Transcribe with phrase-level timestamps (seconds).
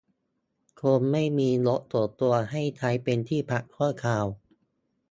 [0.81, 4.25] คนไม่มีรถส่วนตัวให้ใช้เป็นที่พักชั่วคราว